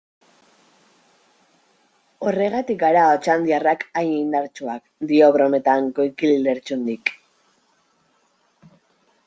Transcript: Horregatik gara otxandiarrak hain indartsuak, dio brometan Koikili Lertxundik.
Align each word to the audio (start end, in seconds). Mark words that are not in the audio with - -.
Horregatik 2.29 2.79
gara 2.83 3.03
otxandiarrak 3.17 3.85
hain 4.01 4.11
indartsuak, 4.15 4.83
dio 5.13 5.27
brometan 5.37 5.93
Koikili 6.01 6.43
Lertxundik. 6.49 7.13